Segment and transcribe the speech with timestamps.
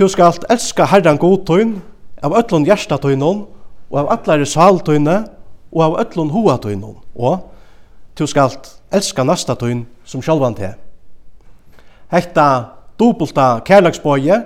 [0.00, 1.74] Du skal elska Herren godtøyn,
[2.24, 3.42] av öllun hjertatøynun,
[3.92, 5.16] og av allare saltøyne,
[5.76, 6.94] og av öllun hoatøynun.
[7.20, 7.42] Og
[8.16, 8.54] du skal
[8.96, 10.70] elska nastatøyn som sjálvan te.
[12.08, 12.46] Hetta
[12.96, 14.40] dobulta kærlagsbøye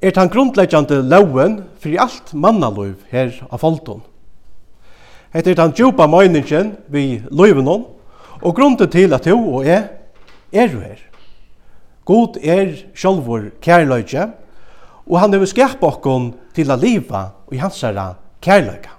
[0.00, 4.00] er tan grundleggjande loven fyrir alt mannaløyv her av foltun.
[5.36, 7.84] Hetta er tan djupa meiningin við løyvunum
[8.40, 9.90] og grunden til at du og jeg
[10.56, 11.04] er du her.
[12.08, 14.30] God er sjálfur kærløyge,
[15.10, 18.94] og han hefur skapa okkon til a liva i hansara kærleika.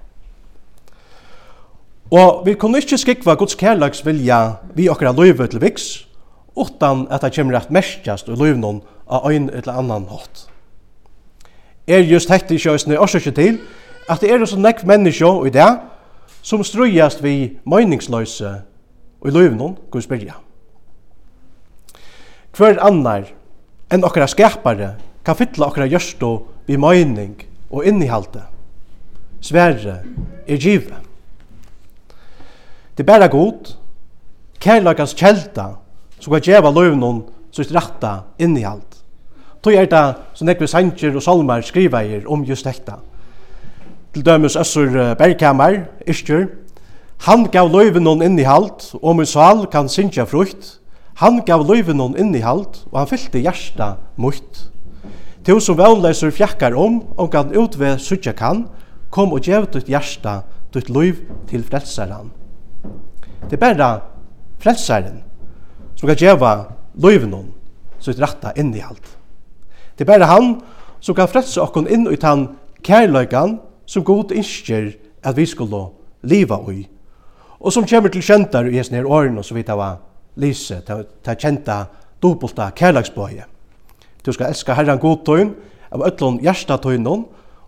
[2.12, 6.08] Og vi kunne ikkje skikva Guds kærleiks vilja vi okkara løyve til viks,
[6.60, 10.50] utan at det kommer at merkjast og løyvnån av ein eller annan hatt.
[11.88, 13.59] Er just hekti også ikke til
[14.09, 15.70] at det er så nekv menneskje i det
[16.44, 18.52] som strøyast vi møyningsløyse
[19.22, 20.36] og i løyvnån Guds byrja.
[22.58, 23.32] Hver annar
[23.92, 26.31] enn okkara skapare kan fylla okkara gjørstu
[26.67, 27.35] vi møyning
[27.72, 28.44] og innihalte.
[29.41, 30.02] Sverre
[30.47, 30.94] er givet.
[32.97, 33.73] Det er bæra god,
[34.61, 35.72] kærlagans kjelta,
[36.19, 38.86] som kan djeva løvnun sitt rætta innihald.
[39.61, 42.94] Tog er det som nekve sanger og salmer skriveir om just dette.
[44.13, 46.47] Til dømes Øssur Berghammer, Iskjør,
[47.22, 50.80] Han gav løyven innihalt, innihald, og min sal kan synkja frukt.
[51.22, 54.72] Han gav løyven noen innihald, og han fyllte hjärsta mutt.
[55.42, 58.67] Tu som vannleser fjakkar om, og kan utve sutja kan,
[59.09, 62.30] kom og gjev ditt hjärsta, ditt liv til frelsaren.
[63.50, 63.89] Det er bare
[64.62, 65.23] frelsaren
[65.97, 66.52] som kan gjeva
[67.02, 67.50] liven hon,
[68.00, 69.02] sitt ratta innihald.
[69.97, 70.53] Det er bare han
[71.02, 72.47] som kan frelse okkon inn ut han
[72.86, 73.58] kærløygan
[73.89, 74.94] som god innskjer
[75.25, 75.88] at vi skulle
[76.22, 76.86] liva ui.
[77.62, 79.81] Og som kommer til kjentar i hesnir åren og så vidt av
[80.42, 81.88] lise, ta kjenta
[82.22, 83.50] dobbelta kærløygsbøye.
[84.25, 85.55] Du skal elska Herren god tøyn,
[85.91, 86.77] av öllon hjärsta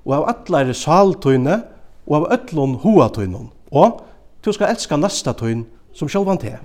[0.06, 1.64] og av allare sal tøyne,
[2.08, 3.10] og av öllon hoa.
[3.72, 4.02] Og
[4.46, 6.58] du skal elska næsta tøyn som sjálvan te.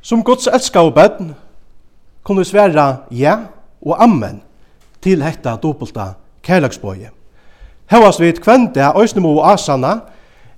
[0.00, 1.34] Som Guds elska og bøtten,
[2.22, 3.38] kunne vi sværa ja
[3.82, 4.42] og amen
[5.02, 7.10] til hetta doppelta kærlagsbøye.
[7.90, 10.00] Hevast vi kvende av Øysnemo og Asana,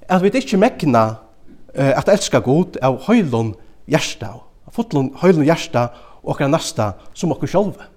[0.09, 1.15] at vi ikkje mekna
[1.75, 3.55] at elska god av høylun
[3.89, 4.33] hjärsta,
[4.73, 5.89] fotlun høylun hjärsta
[6.29, 7.89] okkara næsta som okkur sjálfa.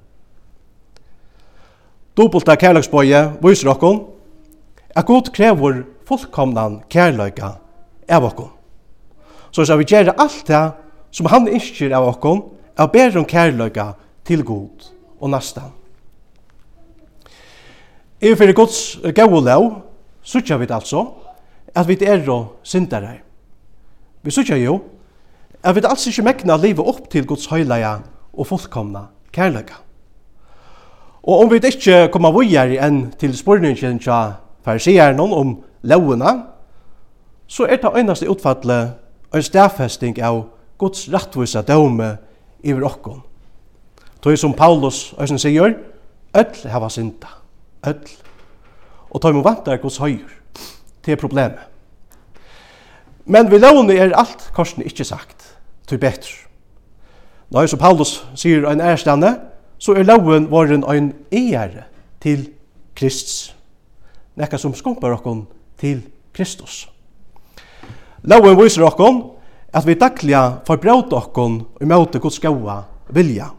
[2.18, 4.00] Dobulta kærlagsbøye viser okkur
[4.96, 7.56] at Gud krevur fullkomnan kærleika
[8.10, 8.50] av okkur.
[9.52, 10.64] Så skal vi gjøre alt det
[11.12, 12.42] som han innskir av okkur,
[12.78, 13.26] av ber om
[14.24, 15.62] til Gud og næsta.
[18.22, 19.82] I fyrir Guds gau lau,
[20.22, 21.08] sutja vi altså,
[21.76, 23.18] at vi er og syndare.
[24.24, 24.80] Vi sutja jo,
[25.64, 28.00] at vi alls ikkje mekna livet opp til Guds høyleia
[28.34, 29.80] og fullkomna kærleika.
[31.24, 36.34] Og om vi ikkje koma vujar enn til spurningen tja farisierne om lovene,
[37.48, 38.94] så er det einaste utfattelig
[39.34, 40.46] en stafesting av
[40.82, 42.16] Guds rettvisa døme
[42.64, 43.22] iver okkon.
[44.22, 45.76] Tøy som Paulus øysen sier,
[46.34, 47.30] öll hava synda,
[47.86, 48.10] öll.
[49.12, 50.30] Og tøy må vantar Guds høyur
[51.04, 51.60] til problemet.
[53.26, 55.46] Men vi lovene er alt korsen ikkje sagt,
[55.88, 56.51] tøy betre.
[57.52, 59.34] Nei, så Paulus sier ein ærstande,
[59.82, 61.84] så er loven våren ein ære
[62.24, 62.46] til
[62.96, 63.52] Kristus.
[64.40, 65.44] Nekka som skumpar okkon
[65.82, 66.00] til
[66.32, 66.86] Kristus.
[68.24, 69.24] Loven viser okkon
[69.74, 73.50] at vi daglige forbrauta okkon i møte Guds gaua vilja,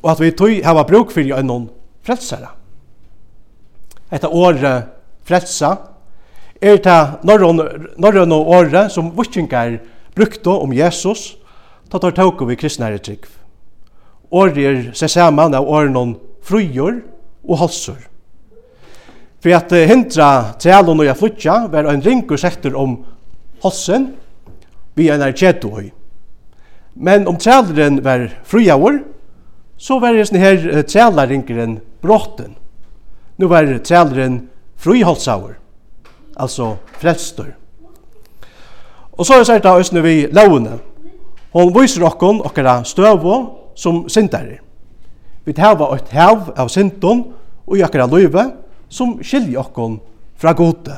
[0.00, 1.68] og at vi tøy hava bruk fyrir einon
[2.06, 2.54] frelsara.
[4.12, 4.88] Etta året
[5.24, 5.74] frelsa
[6.62, 9.80] er ta norrøn året som vikingar
[10.14, 11.36] brukte om Jesus,
[11.92, 13.26] ta tar tåk vi kristnare trygg.
[14.32, 17.02] Året er seg saman av åren frujor
[17.44, 17.98] og halsur.
[19.42, 23.02] For at hindra trælun og jeg flutja var ein ringur sektor om
[23.64, 24.14] halsen
[24.96, 25.90] vi en er kjetuhøy.
[26.94, 29.02] Men om træleren var frujavur,
[29.76, 32.54] så var det her trælaringeren bråten.
[33.36, 35.58] Nå var træleren fruihalsavur,
[36.36, 37.52] altså frelstor.
[39.12, 40.78] Og så er det sært særlig da vi lovene,
[41.52, 43.34] Hon viser okkon okkara støvo
[43.76, 44.58] som syndare.
[45.44, 47.26] Vi hava eit hev av syndon
[47.66, 48.46] og i okkara løyve
[48.88, 49.98] som skiljer okkon
[50.40, 50.96] fra gode.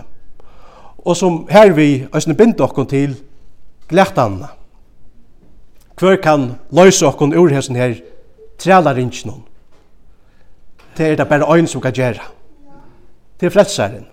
[1.05, 3.17] Og som her vi æsne binder okkon til
[3.91, 4.53] glættanna.
[5.99, 7.99] Hver kan løyse okkon ur hesen her
[8.59, 9.43] trælarinsjonen.
[10.97, 12.23] Det er det bare øyn som kan gjøre.
[13.39, 14.06] Til er frelsaren.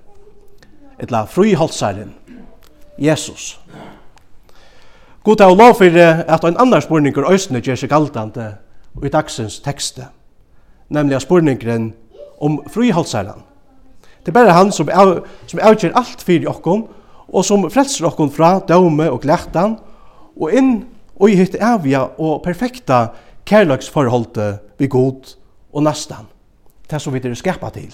[0.99, 2.13] Etla friholdsaren.
[2.97, 3.59] Jesus.
[3.59, 3.90] Jesus.
[5.23, 8.55] God av lov for at en annan spurningur òsne gjør seg galdande
[9.05, 10.07] i dagsens tekste,
[10.89, 11.91] nemlig av spurningren
[12.41, 13.43] om friholdsæren.
[14.25, 16.87] Det er bare han som, av, som avgjør alt fyrir okkom,
[17.29, 19.77] og som frelser okkom fra døme og glættan,
[20.41, 20.71] og inn
[21.19, 23.11] og i hitt avja og perfekta
[23.45, 25.35] kærløksforholdet vi god
[25.69, 26.25] og nastan,
[26.89, 27.93] det som vi er skappa til.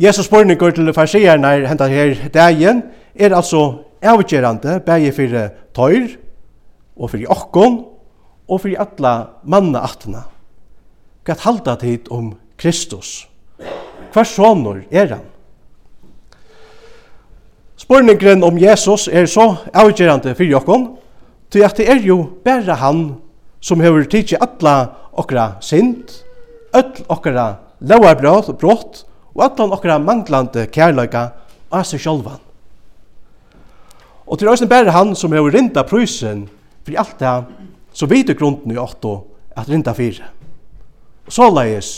[0.00, 2.82] Jesus spurningur til farsierne hentet her dagen
[3.14, 6.16] er altså avgerande bæði fyrir tøyr
[6.96, 7.80] og fyrir okkon
[8.50, 9.14] og fyrir alla
[9.44, 10.24] manna atna.
[11.24, 13.26] Hva halda tid om Kristus.
[14.12, 15.26] Hvar sonur er han?
[17.80, 20.96] Spurningren om Jesus er så avgerande fyrir okkon,
[21.50, 23.16] til at det er jo bæra han
[23.60, 26.10] som hefur tidsi alla okra synd,
[26.72, 28.52] öll okra lauarbrot
[29.34, 31.30] og allan okra manglande kærleika
[31.70, 32.49] av seg sjálfan.
[34.30, 36.44] Og til røysen bare han som har rinda prysen
[36.86, 37.34] for alt det
[37.92, 39.16] så vidt grunden i åtto
[39.58, 40.28] at rinda fire.
[41.26, 41.90] Og så leis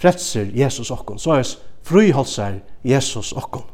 [0.00, 3.66] fretser Jesus okkon, så leis friholser Jesus okkon.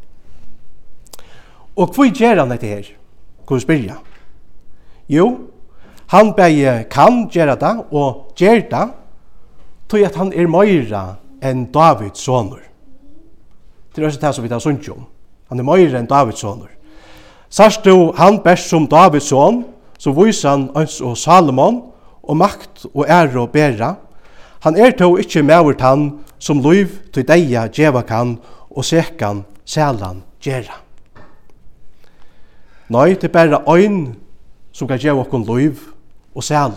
[1.79, 2.89] Og hva gjør han dette her?
[3.47, 4.01] Hva vi spyrja?
[5.11, 5.29] Jo,
[6.11, 8.89] han bare kan gjøre det og gjør det
[9.91, 11.05] tog at han er meira
[11.43, 12.63] enn Davids sonur.
[13.95, 15.07] Til røysen det som vi tar sunnkjom.
[15.51, 16.71] Han er meira enn Davids sonur.
[17.51, 19.65] Sars du han best som Davids son,
[19.99, 21.83] så viser han øns og Salomon,
[22.23, 23.95] og makt og ære og bæra.
[24.61, 28.37] Han er to ikkje mævert han som liv til deia djeva kan
[28.71, 30.79] og sekan sælan gjerra.
[32.91, 34.15] Nei, det er bare øyn
[34.73, 35.79] som kan djeva okkon liv
[36.35, 36.75] og sæl,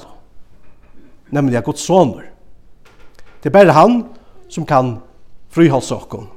[1.32, 2.24] nemlig av Guds sonur.
[3.44, 4.04] Det er bare han
[4.50, 4.98] som kan
[5.50, 6.28] frihalse okkon.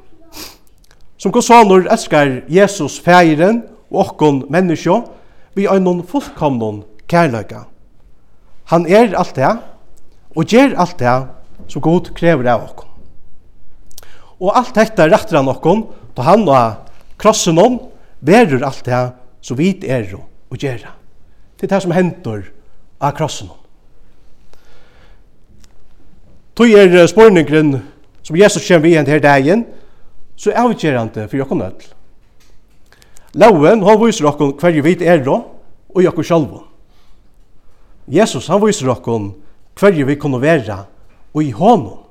[1.16, 5.00] Som Guds sonur elskar Jesus fægeren og okkon menneskje
[5.56, 7.64] vi er noen fullkomnon kærløyga.
[8.72, 9.52] Han er alt det,
[10.36, 11.16] og gjør alt det
[11.72, 12.90] som god krever av okkon.
[14.36, 15.86] Og alt dette retter han okkon,
[16.16, 16.90] da han og
[17.20, 17.78] krossen om,
[18.20, 19.02] verur alt det
[19.40, 20.94] som vi er og gjør det.
[21.56, 22.44] Det er det som hender
[23.00, 23.62] av krossen om.
[26.56, 27.78] Tog er spurningren
[28.24, 29.66] som Jesus kommer igjen til dagen,
[30.36, 31.95] så avgjørende for jokken ødel.
[33.36, 36.64] Loven, han viser okkur hverju vit er og i okkur sjálfum.
[38.08, 39.32] Jesus, han viser okkur
[39.76, 40.84] hver vi kunne vera
[41.34, 42.02] og i honum.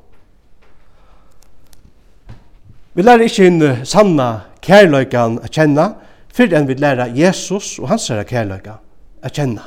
[2.94, 5.88] Vi lærer ikke inn sanna kærløykan a kjenna,
[6.32, 8.78] fyrir enn vi lærer Jesus og hans herra kærløyka
[9.22, 9.66] a kjenna.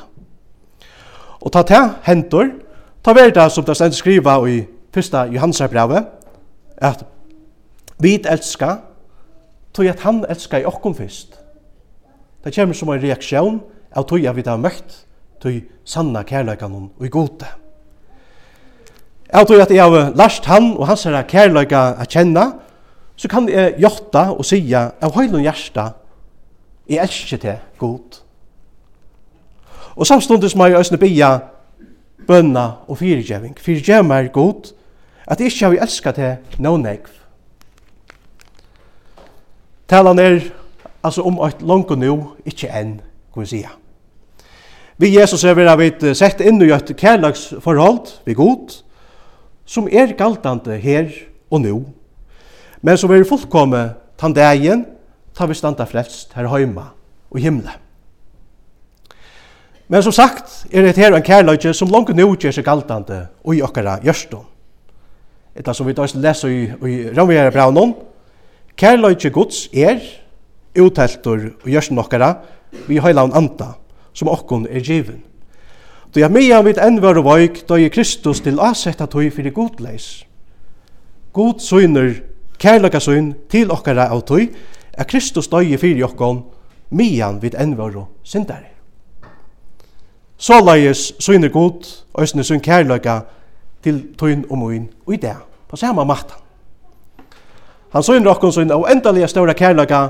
[1.41, 2.49] Og ta ta hentor,
[3.03, 4.63] ta verda som det stendt skriva i
[4.95, 5.13] 1.
[5.35, 6.05] Johansarbrave,
[6.77, 7.03] at
[7.99, 8.77] vi elska,
[9.73, 11.38] tog at han elska i okkom fyrst.
[12.43, 13.59] Det kommer som en reaksjon
[13.95, 15.03] av tog jeg vidt har møtt
[15.39, 17.47] tog sanna kærløykanon og i gode.
[19.29, 22.45] Jeg tror at jeg har lært han og hans herre kærløyka å kjenne,
[23.19, 25.91] så kan jeg gjøtta og sija av høylund hjärsta,
[26.89, 28.21] jeg elsker til god.
[29.99, 31.33] Og samstundes må jeg øsne bia
[32.27, 33.57] bønna og fyrirgjeving.
[33.59, 34.71] Fyrirgjeving er god,
[35.27, 37.11] at jeg ikke har elsket til no negv.
[39.89, 40.39] Talan er
[41.03, 42.15] altså om eit langt og nu,
[42.45, 42.97] ikkje enn,
[43.33, 43.71] kan vi sija.
[44.99, 48.81] Vi Jesus er vera vit sett inn i eit kærlagsforhold, vi god,
[49.65, 51.11] som er galtande her
[51.51, 51.75] og nu,
[52.81, 53.83] men som er fullkomme
[54.19, 54.85] tan dagen,
[55.35, 56.89] ta vi standa frelst her heima
[57.31, 57.71] og himle.
[59.89, 63.55] Men som sagt er det her en kærløyge som langt nå gjør seg galtande og
[63.55, 64.43] i okkara gjørstum.
[65.57, 67.95] Etter som vi da leser i, i Romjæra Braunon,
[68.77, 69.97] kærløyge gods er
[70.81, 72.33] utteltur og gjørsen okkara
[72.87, 73.73] vi heilan anta,
[74.13, 75.23] som okkon er givin.
[76.13, 80.25] Då jeg meian vid enn var voik då jeg Kristus til asetta tøy fyrir godleis.
[81.33, 82.13] God søyner,
[82.57, 84.49] kærlaka søyn, til okkara av tøy
[84.93, 86.43] er Kristus døy fyrir okkon
[86.89, 87.93] meian vid enn var
[88.23, 88.69] syndare.
[90.37, 91.83] Så leies søgner god
[92.13, 93.19] òsne søgn kærlaka
[93.83, 95.35] til tøyn og møyn og i det
[95.67, 96.39] på samme matan.
[97.91, 100.07] Han søgner okkon søgn av endalega ståra kærlaka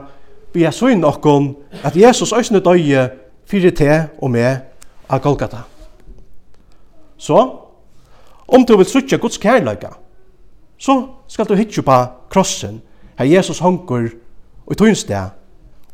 [0.54, 3.10] vi er søgn okkon at Jesus øsne døye
[3.46, 4.58] fyrir te og med
[5.10, 5.64] av Golgata.
[7.18, 7.40] Så,
[8.48, 9.90] om du vil sutja Guds kærløyga,
[10.78, 11.98] så skal du hitje på
[12.30, 12.82] krossen
[13.20, 14.10] her Jesus hongur
[14.66, 14.94] og i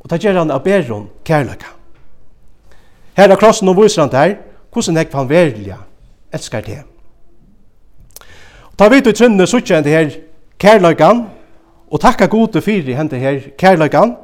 [0.06, 1.72] og ta gjerra han av beron kærløyga.
[3.18, 4.36] Her er krossen og viser han der,
[4.72, 5.78] hvordan jeg kan velja
[6.34, 6.84] elskar det.
[8.78, 10.12] Ta vidt i trønne sutja henne her
[10.60, 11.26] kærløygan
[11.92, 14.16] og takka gode fyrir henne her kærleikan,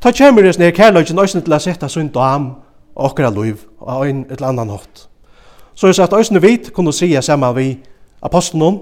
[0.00, 2.52] Ta kjemur hans nere kærløgjen òsne til å sette sin dam
[2.94, 5.08] og okra luiv og ein et annan hatt.
[5.74, 7.66] Så er at òsne vit kunne sia saman vi
[8.22, 8.80] apostelen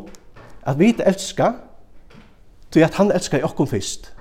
[0.67, 1.53] at vit elska
[2.71, 4.13] til at han elska i okkom fyrst.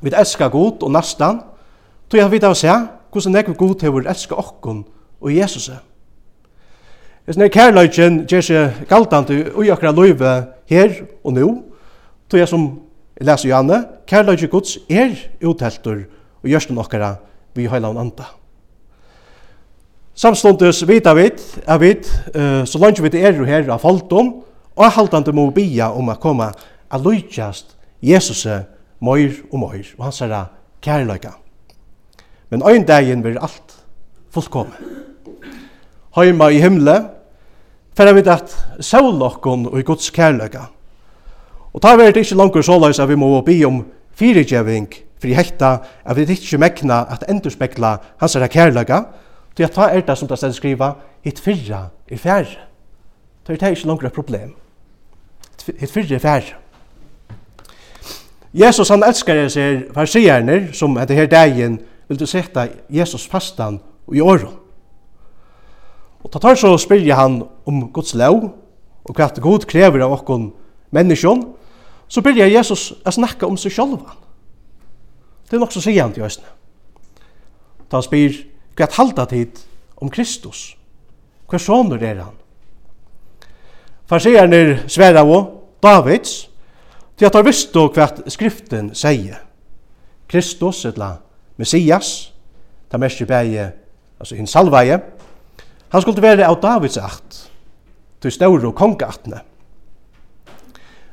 [0.00, 1.40] vi elska god og nastan
[2.10, 2.72] til at vi da se
[3.12, 4.84] hvordan nekve god hever elska okkom
[5.20, 5.84] og Jesus er.
[7.24, 10.22] Hvis nere kærløgjen gjør seg galtande i okra liv
[10.66, 11.62] her og nu,
[12.30, 12.80] til jeg som
[13.20, 15.12] Jeg leser Janne, kærløyge gods er
[15.44, 16.06] utheltur
[16.40, 17.18] og gjørsten okkara
[17.52, 18.30] vi høyla og anda.
[20.16, 21.36] Samståndes vita vid,
[21.68, 24.32] er vid, uh, så langt vi er jo her av folkdom,
[24.72, 26.48] og jeg halte han må bia om å komme
[26.88, 28.46] a lujtjast Jesus
[29.04, 30.34] møyr og møyr, og han sier
[30.80, 31.36] kærløyga.
[32.48, 33.76] Men øyn dagen blir alt
[34.32, 34.72] fullkomme.
[36.16, 36.96] Heima i himle,
[37.96, 40.70] fyrir vi at saulokkon og i Guds kærløyga,
[41.72, 43.84] Og ta verður ikkje langur såleis at vi må be om
[44.18, 44.88] fyrirgeving
[45.20, 45.72] fyrir hekta
[46.04, 49.04] at vi ikkje mekna at endurspekla hans er kærlega,
[49.56, 52.66] til at ta er det som det stedet skriva, hitt fyrra er færre.
[53.44, 54.54] Ta er det ikkje et problem.
[55.78, 56.56] Hitt fyrra er færre.
[58.54, 63.78] Jesus han elskar jeg ser farsierne som etter her dagen vil du sette Jesus fastan
[64.06, 64.56] og i åren.
[66.24, 68.50] Og ta tar så spyrir han om Guds lov
[69.04, 70.50] og hva God krever av okkon
[70.90, 71.44] menneskjon
[72.10, 73.98] så börjar Jesus att snakka om seg själv.
[75.48, 76.30] Det är nog så säger han till.
[77.88, 78.46] Ta han spyr,
[78.78, 79.58] gett halda tid
[79.94, 80.76] om Kristus.
[81.50, 82.34] Hva soner er han?
[84.06, 86.50] Farsierne er sværa og Davids,
[87.16, 89.38] til at han visste hva skriften sier.
[90.30, 91.16] Kristus, etla
[91.58, 92.32] Messias,
[92.90, 93.70] ta mersi bæge,
[94.18, 94.98] altså hinn salvaje,
[95.90, 97.50] han skulle være av Davids akt,
[98.22, 99.42] til ståre og kongeaktene.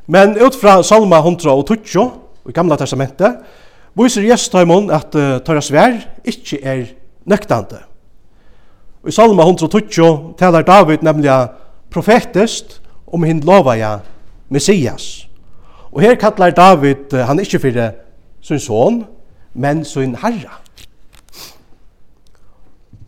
[0.07, 2.11] Men ut fra Salma 120
[2.47, 3.41] i Gamla Testamentet
[3.97, 6.83] viser Gjestaimon at uh, tørra svær ikkje er
[7.27, 7.81] nøktande.
[9.07, 11.33] I Salma 120 talar David nemlig
[11.91, 13.97] profetist om hinn lovaja
[14.49, 15.27] Messias.
[15.91, 17.91] Og her kallar David uh, han ikkje fyrir
[18.41, 19.03] sin son,
[19.53, 20.61] men sin herra.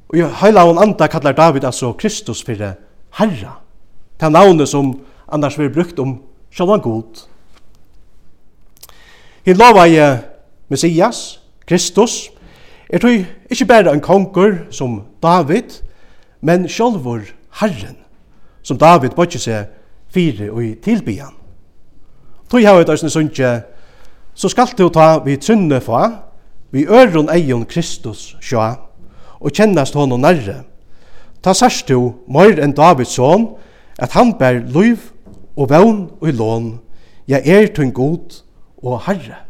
[0.09, 2.75] Og i heila hon anda kallar David altså Kristus fyrir
[3.15, 3.59] herra.
[4.19, 4.97] Det er navnet som
[5.31, 6.17] annars vi brukt om
[6.51, 7.25] sjálvan god.
[9.45, 10.03] Hinn lovaði
[10.69, 12.29] Messias, Kristus,
[12.89, 15.81] er tog ikkje berre en kongur som David,
[16.41, 17.25] men sjálvor
[17.61, 17.97] Herren,
[18.63, 19.69] som David bodde seg
[20.13, 21.35] fire og i tilbyan.
[22.49, 23.51] Tog hava et æsne sunnje,
[24.33, 26.09] så skal du ta vi trunne fa,
[26.71, 28.65] vi øron eion Kristus sjå,
[29.39, 30.63] og kjennast honom nærre.
[31.43, 33.53] Ta sørst du, mor enn Davids son,
[33.99, 35.11] at han bær luiv
[35.59, 36.67] og vevn og lån,
[37.27, 38.43] jeg er til god
[38.83, 39.43] og herre.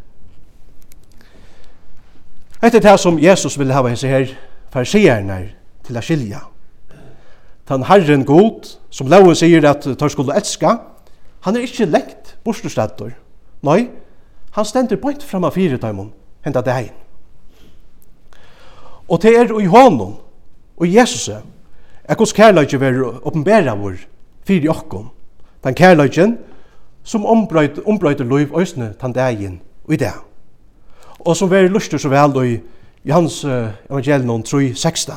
[2.63, 4.31] Etter det som Jesus vil hava hese her
[4.73, 5.51] farsierne
[5.85, 6.41] til a skilja.
[7.67, 10.73] Tan herren god, som loven sier at tar skulle elska,
[11.45, 13.13] han er ikkje lekt bortstøstator.
[13.63, 13.91] Nei,
[14.57, 16.09] han stender bort fram av fire taimon,
[16.43, 16.89] henta det.
[19.07, 20.17] Og det er i hånden,
[20.77, 24.01] og i Jesus, er hos kærleikje ver åpenbæra vår,
[24.43, 25.09] fire okkom,
[25.63, 26.37] den kærløgjen,
[27.03, 30.19] som ombrøyter, ombrøyter liv øsne den dagen og i dag.
[31.19, 32.59] Og som veri lustur så vel i
[33.05, 35.13] Johans uh, evangelion 3, 16.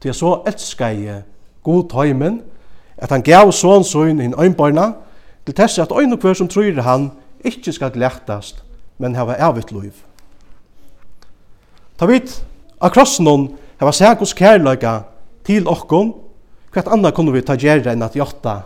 [0.00, 1.22] Til så elskar jeg
[1.62, 2.40] god tøymen,
[2.96, 4.92] at han gav sånn sånn inn øynbarna,
[5.46, 7.10] til tess at øyn og hver som tror han
[7.44, 8.62] ikkje skal glættast,
[8.98, 9.92] men hava evigt liv.
[11.98, 12.44] Ta vidt,
[12.80, 13.48] av krossen
[13.80, 15.00] hava sækos kærløyga
[15.44, 16.14] til okkon,
[16.72, 18.62] hvert anna kunne vi ta gjerra enn at jotta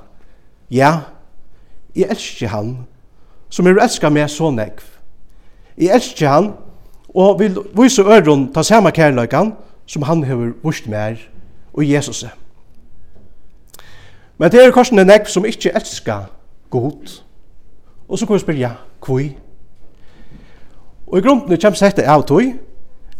[0.70, 1.00] Ja,
[1.96, 2.76] jeg elsker han,
[3.50, 4.84] som er elsker meg så nekv.
[5.78, 6.52] Jeg elsker han,
[7.14, 9.52] og vil vise øren ta samme kærløykan
[9.86, 11.16] som han har vist mer
[11.72, 12.24] og Jesus.
[14.38, 16.30] Men det er en nekv som ikke elsker
[16.70, 17.24] godt.
[18.08, 18.70] Og så kan vi spyrja,
[19.06, 19.22] hvor?
[21.06, 22.42] Og i grunden kommer sette av tog,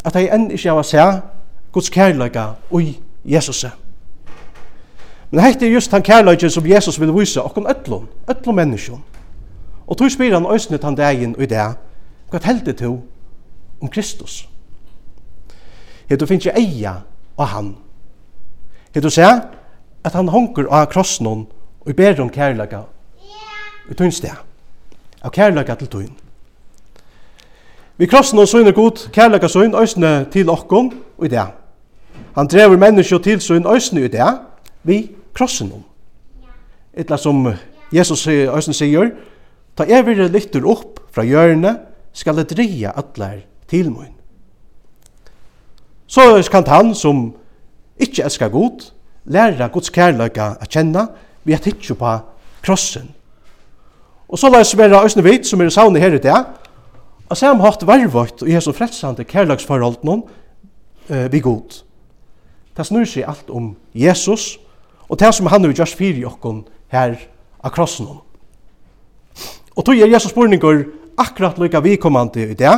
[0.04, 1.07] at jeg enn ikke har å se
[1.73, 3.11] Guds kærløyka og Jesus.
[3.25, 3.66] Jesus.
[5.30, 9.04] Men hette er just han kærløyke som Jesus vil vise okkom ötlun, ötlun menneskjon.
[9.87, 11.66] Og tog spyr han òsnet han degin og i det,
[12.30, 12.96] hva heldig to
[13.80, 14.49] om Kristus?
[16.08, 16.94] Hei, du jeg eia
[17.38, 17.76] av han.
[18.94, 19.10] Hei, du
[20.04, 21.46] at han honker av krossnån
[21.80, 22.82] og ber om kærløyga
[23.90, 24.37] i tunnstea,
[25.22, 26.10] av kærløyga til tunn.
[27.96, 31.46] Vi krossnån søgner god kærløyga søgn òsne til okkom og i det.
[32.34, 34.38] Han drever menneskjon til søgn òsne i det,
[34.82, 35.10] vi
[35.40, 35.82] krossinum.
[36.92, 37.47] Etla som
[37.92, 39.14] Jesus øysen sier,
[39.76, 44.12] ta evire lytter opp fra hjørnet, skal det dreie atler til min.
[46.11, 47.30] Så kan han som
[48.00, 48.90] ikke elskar god,
[49.25, 51.06] læra Guds kærløyga a kjenna
[51.44, 52.16] vi at hitjo på
[52.66, 53.12] krossen.
[54.28, 56.44] Og så lais vera Øysten Vit, som er sauni her i dag,
[57.30, 60.25] og sam hatt varvøyt og Jesu frelsande kærløgsforhold noen
[61.09, 61.82] eh, vi god.
[62.76, 64.59] Det snur seg alt om Jesus,
[65.10, 66.62] og det som han har gjort fyrir okkon
[66.92, 67.16] her
[67.58, 68.06] av krossen.
[69.74, 70.84] Og tog er Jesus spurningur
[71.18, 72.74] akkurat lykka vikommande i det,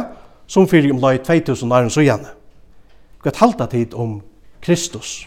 [0.49, 2.33] som fyrir om lai 2000 åren så gjerne.
[3.23, 4.21] Hva halda tid om
[4.65, 5.27] Kristus?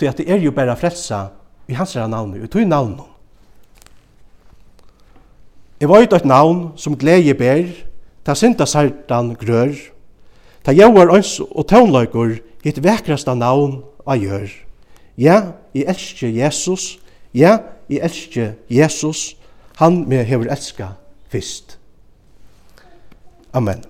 [0.00, 1.28] Det at det er jo bare frelsa
[1.68, 2.98] i hans herra navn, i tog navn.
[5.80, 7.70] Jeg var et navn som glede ber,
[8.24, 9.72] ta synda sartan grør,
[10.62, 14.69] ta jauar øns og tånløyker hitt vekrasta navn av gjør.
[15.20, 16.98] Ja, jeg elsker Jesus.
[17.34, 17.58] Ja,
[17.90, 19.36] jeg elsker Jesus.
[19.76, 20.86] Han me hever elska
[21.28, 21.78] fyrst.
[23.52, 23.84] Amen.